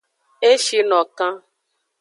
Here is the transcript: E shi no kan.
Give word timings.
E 0.49 0.51
shi 0.63 0.79
no 0.89 0.99
kan. 1.17 1.35